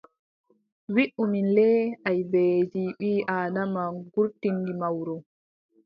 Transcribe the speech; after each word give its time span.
Wiʼu 0.93 1.21
min 1.31 1.47
le 1.55 1.67
aybeeji 2.09 2.83
ɓii- 2.99 3.25
Aadama 3.33 3.83
gurtinɗi 4.13 4.71
ma 4.81 4.87
wuro. 4.95 5.15